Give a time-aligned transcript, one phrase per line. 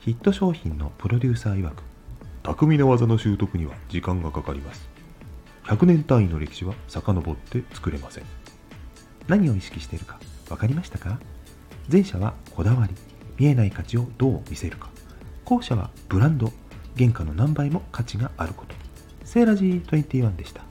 [0.00, 1.82] ヒット商品のプロデューサー曰く
[2.42, 4.88] 匠の技の習得には時間がかかります。
[5.64, 8.24] 100年単位の歴史は遡って作れません。
[9.28, 10.18] 何を意識しているか
[10.48, 11.20] 分かりましたか？
[11.92, 12.94] 前者はこだわり
[13.38, 14.88] 見えない価値をどう見せるか。
[15.44, 16.50] 後者はブランド
[16.96, 18.74] 原価の何倍も価値があること。
[19.24, 20.62] セーラジー21でした。